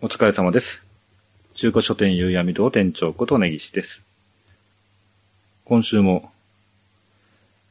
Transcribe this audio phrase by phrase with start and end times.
[0.00, 0.84] お疲れ様です。
[1.54, 4.00] 中古書店夕闇堂店長こと根岸です。
[5.64, 6.30] 今週も、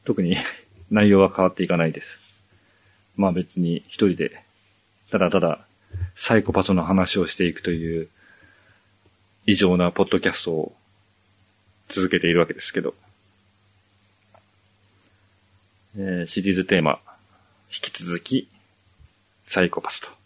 [0.04, 0.36] 特に
[0.92, 2.18] 内容は変わっていかないです。
[3.16, 4.44] まあ別に一人で、
[5.10, 5.64] ただただ
[6.16, 8.10] サイコパスの話をしていくという
[9.46, 10.76] 異常なポッドキャストを
[11.88, 12.94] 続けているわけですけど、
[15.96, 17.00] えーシリーズテーマ、
[17.70, 18.48] 引き続き、
[19.46, 20.17] サイコパスと、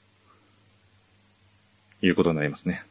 [2.03, 2.85] いうことになりますね。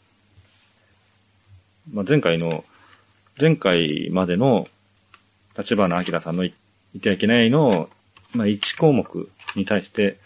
[1.92, 2.64] まあ、前回の、
[3.40, 4.68] 前回までの、
[5.58, 6.54] 立花明さんの言
[6.98, 7.90] ってはいけないの、
[8.34, 10.18] まあ、1項目に対して、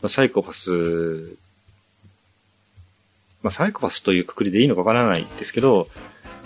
[0.00, 1.36] まあ、サイコパス、
[3.42, 5.88] まあ、サイコパスというくくりでいいのかわからないですけど、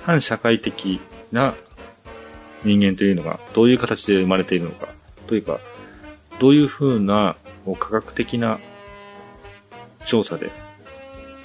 [0.02, 1.00] 反社会的
[1.30, 1.54] な
[2.64, 4.88] 人間というのがどういう形で生まれているのか、
[5.26, 5.60] というか、
[6.40, 8.58] どういうふうなこう科学的な
[10.06, 10.50] 調査で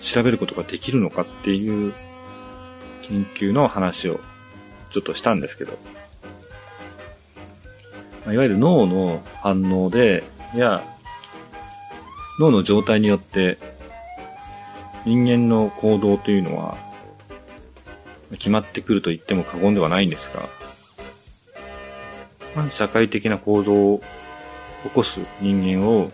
[0.06, 1.94] 調べることができるのかっていう
[3.02, 4.20] 研究の話を
[4.92, 5.78] ちょっとしたんですけど、
[8.26, 10.84] まあいわゆる脳の反応で、や、
[12.40, 13.58] 脳の状態によって
[15.06, 16.78] 人間の行動というのは
[18.32, 20.48] 決まってくると言っても過言ではないんですが、
[22.54, 24.02] 反社会的な行動を
[24.84, 26.12] 起こす人間を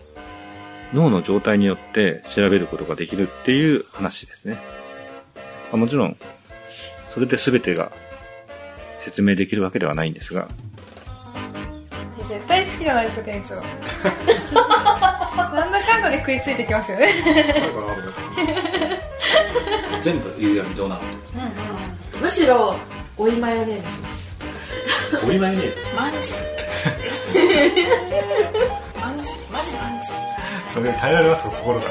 [0.92, 4.54] 脳の状態によって調べることができるっていう話ですね。
[5.70, 6.16] まあもちろん、
[7.10, 7.92] それで全てが
[9.04, 10.48] 説明できるわけではないんですが、
[12.32, 13.56] 絶対好きじゃないですか店長。
[15.54, 17.12] なんだかんだで食いついてきますよね。
[20.02, 21.02] 全部夕闇堂なの
[22.20, 22.76] むしろ
[23.16, 24.32] 追いマヨネーズします。
[25.26, 26.32] お今にねマンジ。
[28.98, 30.08] マンジマジマンジ
[30.72, 31.90] それ耐えられますか心が？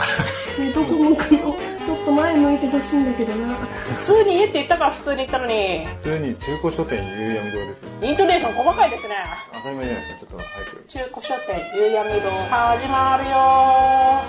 [1.85, 7.85] ちょっと前向いてほしいんだけどな普通に家って言ったから普通に言ったのに普通に中古書店夕闇堂です。
[8.01, 9.15] イントネーション細かいですね
[9.53, 10.83] 当たり前じゃないですか、ちょっと早く。
[10.87, 13.31] 中古書店夕闇堂始まるよ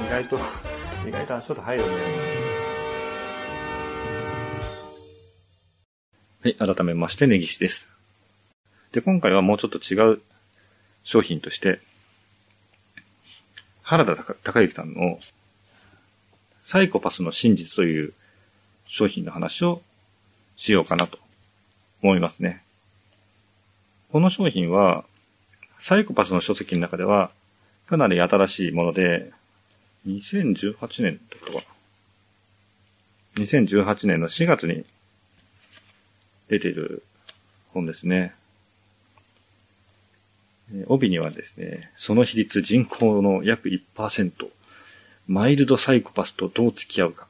[0.06, 0.37] 意外と、
[1.09, 1.99] 意外と足音入るんだよ
[6.44, 7.88] はい、改めまして、根岸です。
[8.93, 10.21] で、今回はもうちょっと違う
[11.05, 11.81] 商品として、
[13.92, 15.19] 原田孝之さんの
[16.64, 18.14] サイコパスの真実という
[18.86, 19.82] 商品の話を
[20.56, 21.19] しようかなと
[22.02, 22.62] 思いますね。
[24.10, 25.04] この商品は、
[25.82, 27.32] サイコパスの書籍の中では、
[27.86, 29.31] かなり新しいもので、
[30.06, 31.66] 2018年だったか
[33.36, 33.44] な。
[33.44, 34.86] 2018年の4月に
[36.48, 37.02] 出ている
[37.75, 38.34] 本ですね。
[40.87, 44.33] 帯にはですね、その比率人口の約1%、
[45.28, 47.27] マイルドサイコパスとどう付き合うか、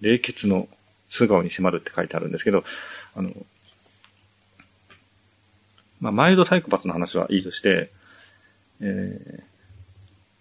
[0.00, 0.68] 冷血の
[1.08, 2.64] 素顔に迫るって書いてあるんですけど、
[3.14, 3.32] あの、
[6.00, 7.90] まあ、マイルドサイコパスの話はいいとして、
[8.80, 9.42] えー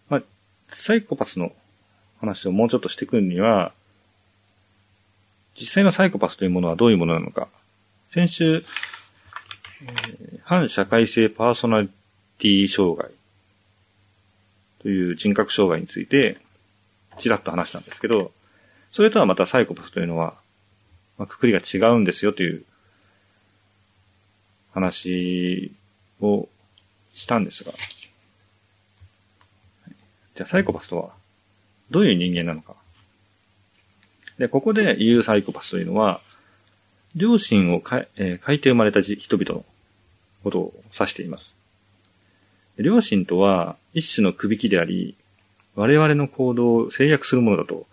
[0.10, 0.24] まあ、
[0.72, 1.52] サイコパスの
[2.20, 3.74] 話をもうちょっとしていくには、
[5.60, 7.48] 実際のサイコパスというものはどういうものなのか。
[8.12, 8.64] 先週、
[9.84, 11.90] えー反社会性パーソナリ
[12.40, 13.10] ティ障害
[14.80, 16.38] という人格障害について、
[17.18, 18.32] ちらっと話したんですけど、
[18.90, 20.36] それとはまたサイコパスというのは、
[21.18, 22.64] まあ、くくりが違うんですよという
[24.74, 25.72] 話
[26.22, 26.48] を
[27.14, 27.74] したんですが、
[30.36, 31.10] じゃあサイコパスとは
[31.90, 32.76] どういう人間なのか。
[34.38, 36.22] で、ここで言うサイコパスというのは、
[37.16, 39.66] 両親をか、えー変えて生まれた人々の
[40.44, 41.57] ことを指しています。
[42.78, 45.16] 両親とは一種の区引きであり、
[45.76, 47.86] 我々の行動を制約するものだと、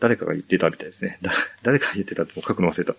[0.00, 1.18] 誰かが言ってたみたいですね。
[1.22, 1.32] だ
[1.62, 2.94] 誰かが言ってたと書くの忘れた。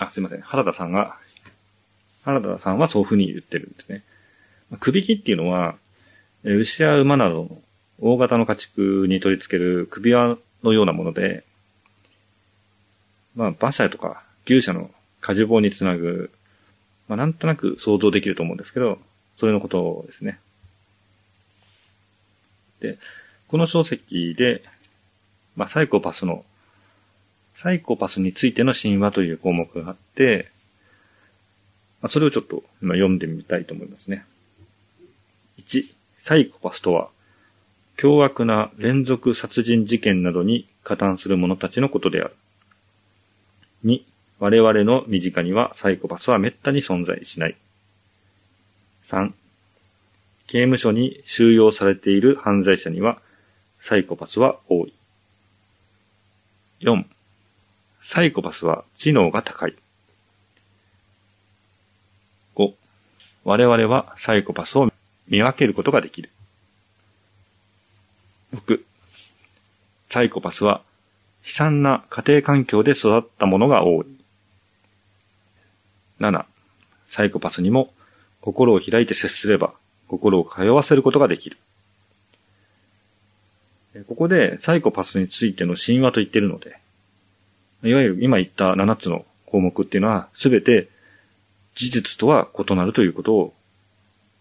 [0.00, 0.40] あ、すいません。
[0.40, 1.16] 原田さんが、
[2.24, 4.02] 原田さんはそういうふうに言ってるんですね。
[4.78, 5.76] 区引きっていうのは、
[6.42, 7.62] 牛や馬などの
[8.00, 11.44] 大型の家畜に取り付ける首輪のようなもので、
[13.36, 14.90] まあ、馬車とか牛舎の
[15.26, 16.30] 荷重棒につなぐ、
[17.10, 19.00] まあ、なんとなく想像できると思うんですけど、
[19.36, 20.38] それのことですね。
[22.78, 22.98] で、
[23.48, 24.62] この書籍で、
[25.56, 26.44] まあ、サイコパスの、
[27.56, 30.52] サイコパスについての神話という項目があって、
[32.00, 34.24] まあ、それをちょっと今読んでみたいと思いますね。
[35.58, 35.92] 1、
[36.22, 37.08] サイコパスとは、
[37.96, 42.36] 凶悪な連続殺人事件などに加担する者たちのことである。
[43.84, 44.02] 2、
[44.40, 47.56] 我々の身近にはサイコパスは滅多に存在しない。
[49.06, 49.32] 3、
[50.46, 53.20] 刑務所に収容されている犯罪者には
[53.82, 54.94] サイコパスは多い。
[56.80, 57.04] 4、
[58.02, 59.76] サイコパスは知能が高い。
[62.56, 62.72] 5、
[63.44, 64.90] 我々はサイコパスを
[65.28, 66.30] 見分けることができる。
[68.54, 68.80] 6、
[70.08, 70.80] サイコパスは
[71.44, 74.19] 悲惨な家庭環境で育ったものが多い。
[76.20, 76.44] 7、
[77.08, 77.92] サイコパスにも
[78.40, 79.74] 心を開いて接すれば
[80.08, 81.58] 心を通わせることができる。
[84.06, 86.78] ここでサイコパスについての神話と言っているので、
[87.82, 90.88] いわゆる今言った7つの項目っていうのは全て
[91.74, 93.54] 事実とは異なるということを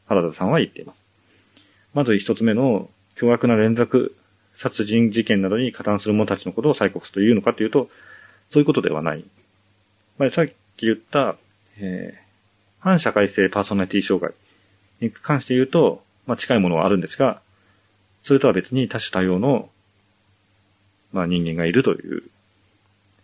[0.07, 0.97] 原田さんは言っています。
[1.93, 4.15] まず一つ目の凶悪な連続
[4.55, 7.89] 殺人事件などに加担する者たちのことをサイコパスというのかというと、
[8.51, 9.23] そういうことではない。
[10.17, 11.37] まあ、さっき言った、
[11.79, 12.19] えー、
[12.79, 14.33] 反社会性パーソナリティ障害
[15.01, 17.41] に関して言うと、まあ、近いものはあるんですが、
[18.21, 19.69] それとは別に多種多様の、
[21.13, 22.23] まあ、人間がいるという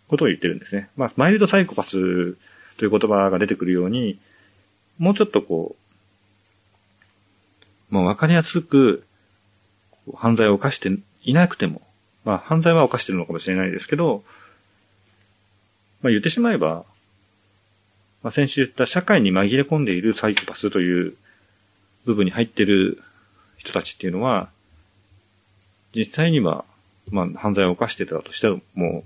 [0.08, 0.88] ことを言ってるんですね。
[0.96, 4.18] まあ、マイルドサイコパスという言葉が出てくるように、
[4.98, 5.76] もうちょっとこ
[7.90, 9.04] う、まあ、わかりやすく、
[10.14, 10.90] 犯罪を犯して
[11.24, 11.82] いなくても、
[12.24, 14.22] まあ、犯罪は犯してるのかもしれないですけど、
[16.02, 16.84] まあ、言ってしまえば、
[18.22, 21.16] まあ、先週言った社会に紛れ込んでいるサイコパスという
[22.04, 23.02] 部分に入っている
[23.56, 24.50] 人たちっていうのは、
[25.94, 26.64] 実際には、
[27.10, 29.04] まあ、犯罪を犯してたとしても、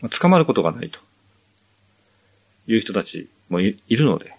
[0.00, 1.00] まあ、捕まることがないと
[2.66, 4.36] いう人たちもいるので、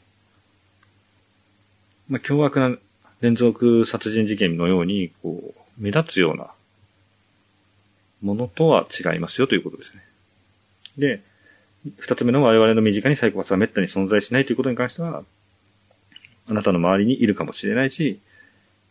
[2.08, 2.76] まあ、凶悪な
[3.22, 6.52] 連続殺人事件のように、こう、目立つような
[8.22, 10.04] ものとは違いますよということですね。
[10.98, 11.24] で、
[11.98, 15.24] 二つ目の我々の身近にサイコパスは滅多に存在しないということに関しては、
[16.48, 18.20] あなたの周りにいるかもしれないし、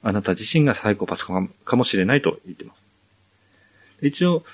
[0.02, 4.06] あなた自身がサイコパスかもしれないと言ってます。
[4.06, 4.44] 一応、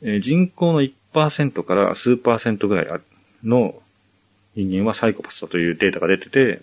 [0.00, 3.00] えー、人口の1%から数パーセントぐらい
[3.44, 3.74] の
[4.54, 6.62] 人間はサイコパスだというデータが出てて、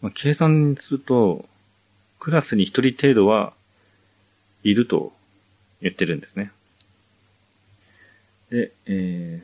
[0.00, 1.48] まあ、計算すると、
[2.20, 3.52] クラスに1人程度は
[4.62, 5.12] いると
[5.80, 6.52] 言ってるんですね。
[8.50, 9.42] で、え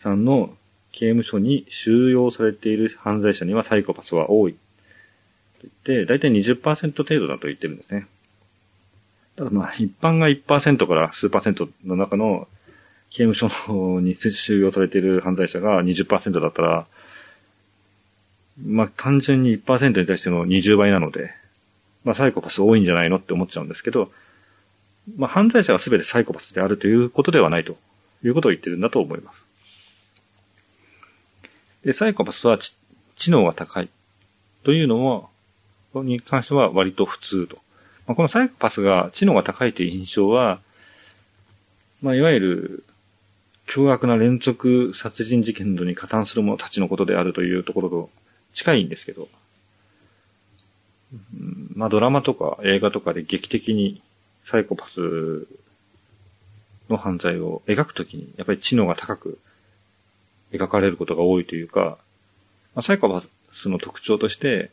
[0.00, 0.56] ー、3の
[0.92, 4.52] 刑務所に収容されている犯罪者にはサイコパスは多い。
[4.54, 4.58] と
[5.62, 8.06] 言って、だいたい20%程度だと言ってるんですね。
[9.36, 12.46] ただまあ、一般が1%から数パーセントの中の
[13.10, 13.48] 刑務所
[14.00, 16.86] に収容されている犯罪者が20%だったら、
[18.62, 21.32] まあ単純に1%に対しての20倍なので、
[22.04, 24.12] まあサイコパス多いんじゃないのって思っちゃうんですけど、
[25.16, 27.76] まあ犯罪者が全てサイコパスであるということではないと
[28.24, 29.44] いうことを言ってるんだと思います。
[31.84, 32.58] で、サイコパスは
[33.16, 33.88] 知能が高い
[34.64, 35.30] というのも、
[35.94, 37.58] に関しては割と普通と。
[38.06, 40.60] まあ、このサイコパスが知能が高いという印象は、
[42.02, 42.84] まあ、いわゆる、
[43.66, 48.10] 凶悪な連続殺人事件などに加担する者たちのことであるというところと
[48.52, 49.28] 近いんですけど、
[51.74, 54.02] まあドラマとか映画とかで劇的に
[54.44, 55.46] サイコパス
[56.88, 59.38] の犯罪を描くときに、やっぱり知能が高く
[60.52, 61.98] 描かれることが多いというか、
[62.74, 64.70] まあ、サイコパスの特徴として、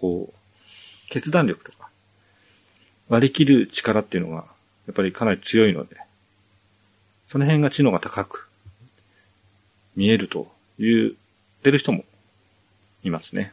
[0.00, 1.88] こう、決断力とか、
[3.08, 4.44] 割り切る力っていうのが、
[4.86, 5.96] やっぱりかなり強いので、
[7.28, 8.48] その辺が知能が高く
[9.96, 12.04] 見えると言ってる人も
[13.02, 13.52] いますね。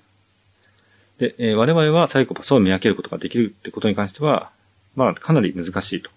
[1.20, 4.52] で、えー、我々はサイコパスを見分けることができるってことに関しては、
[4.96, 6.10] まあ、かなり難しいと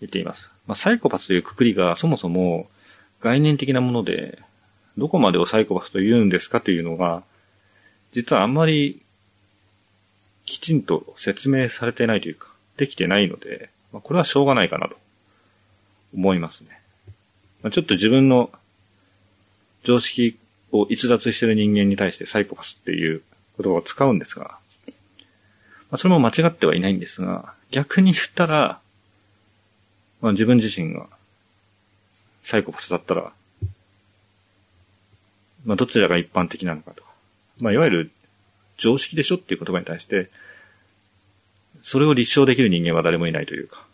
[0.00, 0.50] 言っています。
[0.66, 2.68] まあ、サイコパスというくくりがそもそも
[3.20, 4.38] 概念的なもので、
[4.96, 7.22] どこまでをサイコパスと言うんですかというのが、
[8.12, 9.02] 実はあんまり
[10.46, 14.96] きちんと説明されてないというか、できてないので、まあ、これはしょうがないかなと
[16.14, 16.80] 思いますね。
[17.62, 18.50] まあ、ちょっと自分の
[19.84, 20.38] 常識
[20.72, 23.22] を逸脱している人間に対してサイコパスっていう
[23.60, 24.58] 言葉を使うんですが、
[25.90, 28.80] まあ、それも間違ってはいないんですが、逆に言ったら、
[30.20, 31.06] まあ、自分自身が
[32.42, 33.32] サイコパスだったら、
[35.64, 37.10] まあ、どちらが一般的なのかとか、
[37.60, 38.10] まあ、いわゆる
[38.76, 40.30] 常識でしょっていう言葉に対して、
[41.82, 43.84] それを立証できる人間は誰もいないというか、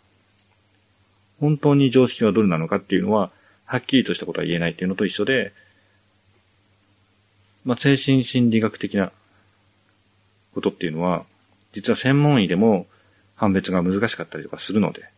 [1.39, 3.31] 本当に常識はどれなのかっていうのは、
[3.65, 5.53] はっきりとしたことは言えないっていうのと一緒で、
[7.63, 9.11] まあ、精神心理学的な
[10.53, 11.25] ことっていうのは、
[11.71, 12.85] 実は専門医でも
[13.35, 15.09] 判別が難しかったりとかするので、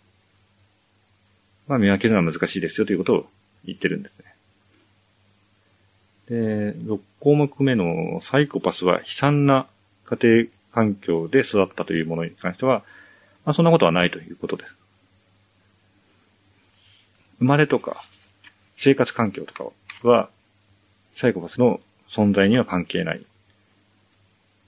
[1.68, 3.30] まあ見分けるのは難しいですよということを
[3.66, 4.34] 言ってるんですね。
[6.30, 9.68] で、6項目目のサイコパスは悲惨な
[10.06, 12.84] 家庭環境で育ったというものに関しては、
[13.46, 14.75] まあそんなことはないということです。
[17.40, 18.04] 生まれとか、
[18.78, 19.66] 生活環境とか
[20.08, 20.30] は、
[21.16, 23.25] サイコパスの存在には関係ない。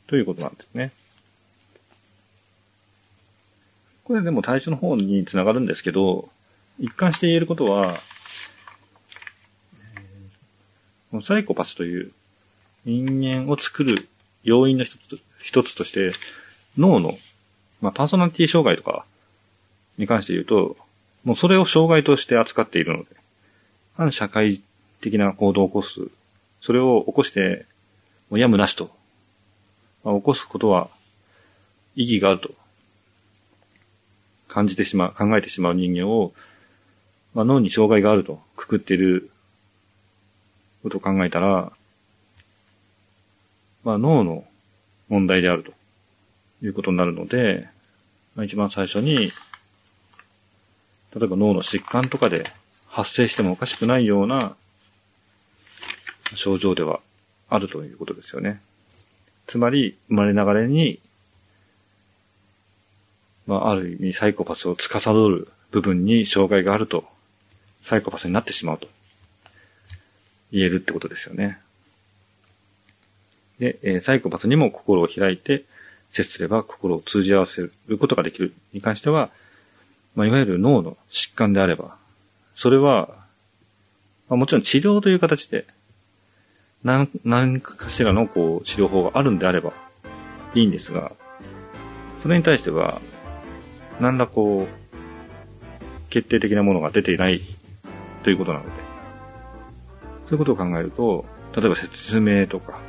[0.08, 0.92] ということなんですね。
[4.04, 6.30] これでも最初の方につながるんですけど、
[6.80, 7.98] 一貫して言えることは、
[11.24, 12.12] サイコパスという
[12.84, 13.96] 人間を作る
[14.44, 16.14] 要因の一つ、一つとして、
[16.78, 17.18] 脳の、
[17.82, 19.06] まあ、パーソナリティ障害とか
[19.98, 20.78] に関して言うと、
[21.24, 23.10] もうそれを障害として扱っているので、
[23.96, 24.62] 反社会
[25.02, 26.02] 的な行動を起こす、
[26.62, 27.66] それを起こして、
[28.30, 28.92] もうやむなしと、
[30.06, 30.90] まあ、起こすことは
[31.96, 32.52] 意義があると
[34.48, 36.32] 感じてしまう、考えてしまう人間を、
[37.34, 39.32] まあ、脳に障害があるとくくっている
[40.84, 41.74] ことを考えたら、
[43.84, 44.46] まあ、脳の
[45.10, 45.74] 問題であると
[46.64, 47.68] いうことになるので、
[48.36, 49.32] まあ、一番最初に、
[51.16, 52.46] 例えば脳の疾患とかで
[52.88, 54.56] 発生してもおかしくないような
[56.36, 57.00] 症状では
[57.50, 58.62] あるということですよね。
[59.48, 61.00] つまり、生まれながらに、
[63.48, 67.06] まあ、ある意味サイコパスを司る部分に障害があると、
[67.84, 68.88] サイコパスになってしまうと
[70.52, 71.60] 言えるってことですよね。
[73.60, 75.66] で、えーサイコパスにも心を開いて
[76.12, 79.30] 接すれば心を通じ合わせることができるに関しては、
[80.16, 81.98] まあ、いわゆる脳の疾患であれば、
[82.56, 83.10] それは、
[84.30, 85.68] まあ、もちろん治療という形で、
[86.86, 89.74] 何、何かしらのこう治療法があるんであれば
[90.54, 91.12] いいんですが、
[92.20, 93.02] それに対しては、
[94.00, 94.96] 何らこう、
[96.12, 97.42] 決定的なものが出ていない
[98.24, 98.72] ということなので、
[100.28, 101.26] そういうことを考えると、
[101.56, 102.80] 例えば説明とか、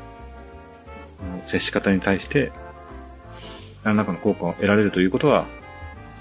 [1.49, 2.53] 接し方に対して、
[3.83, 5.47] 何らかの効果を得られるということは、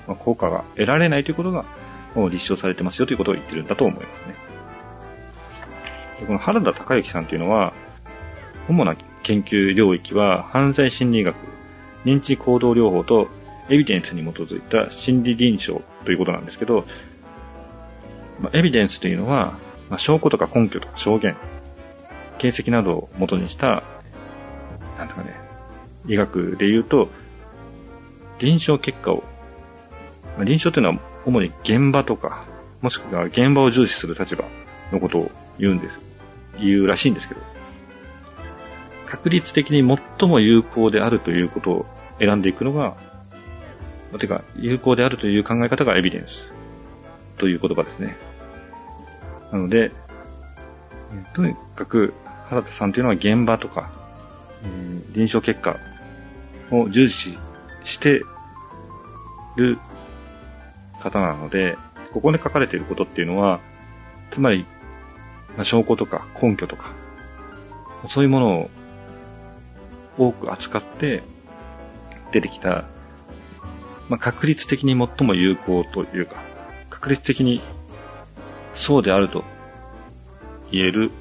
[0.07, 1.65] まあ、効果が得られないということが、
[2.15, 4.44] もう立証されてますよということを言ってるんだと思いますね。
[6.25, 7.73] この原田孝之さんというのは、
[8.69, 11.35] 主な研究領域は犯罪心理学、
[12.05, 13.27] 認知行動療法と
[13.69, 16.85] エビデンスに基づいた心理臨床ということなんですけど、
[18.39, 19.57] まあ、エビデンスというのは、
[19.89, 21.35] まあ、証拠とか根拠とか証言、
[22.37, 23.83] 形跡などを元にした、
[24.97, 25.35] なんとかね、
[26.07, 27.09] 医学で言うと、
[28.39, 29.23] 臨床結果を、
[30.37, 32.45] まあ、臨床というのは主に現場とか、
[32.81, 34.45] もしくは現場を重視する立場
[34.91, 35.99] のことを言うんです。
[36.59, 37.41] 言うらしいんですけど、
[39.05, 41.85] 確率的に最も有効であるということを
[42.19, 42.95] 選んでいくのが、
[44.11, 46.51] まあてか、有効であるという考え方がエビデンス
[47.37, 48.17] という言葉ですね。
[49.51, 49.91] なので、
[51.13, 52.13] えとにかく
[52.47, 53.91] 原田さんというのは現場とか、
[54.63, 55.77] うん臨床結果
[56.71, 57.37] を重視
[57.83, 58.21] して
[59.55, 59.77] る
[61.01, 61.77] 方なので、
[62.11, 63.59] ここで書かれていることっていうのは、
[64.31, 64.65] つまり、
[65.55, 66.91] まあ、証拠とか根拠とか、
[68.09, 68.69] そういうものを
[70.17, 71.23] 多く扱って
[72.31, 72.85] 出てきた、
[74.09, 76.37] まあ、確率的に最も有効というか、
[76.89, 77.61] 確率的に
[78.73, 79.43] そうであると
[80.71, 81.11] 言える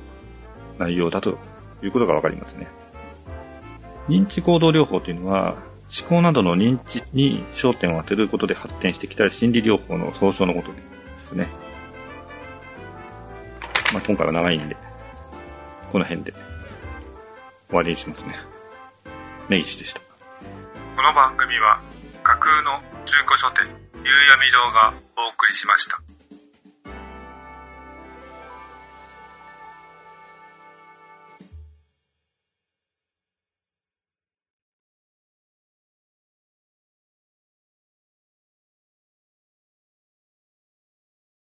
[0.79, 1.39] 内容だと
[1.83, 2.67] いうことがわかりますね。
[4.09, 5.57] 認知行動療法というのは、
[5.97, 10.79] 思考などの認知に焦点を当てることで発展してきた心理療法の総称のことで
[11.21, 11.47] すね。
[13.95, 14.77] まあ、今回は長いんで、
[15.93, 16.33] この辺で
[17.69, 18.35] 終わりにしますね。
[19.49, 20.01] 根岸でした。
[20.97, 21.81] この番組は
[22.25, 26.04] 架空の中古書店、夕闇堂がお送りしました。